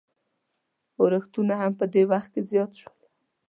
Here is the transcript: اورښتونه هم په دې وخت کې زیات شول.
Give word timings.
اورښتونه 0.99 1.53
هم 1.61 1.71
په 1.79 1.85
دې 1.93 2.03
وخت 2.11 2.29
کې 2.33 2.41
زیات 2.49 2.71
شول. 2.81 2.99